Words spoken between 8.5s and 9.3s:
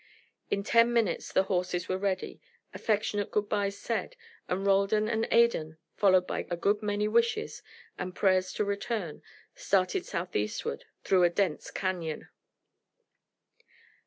to return,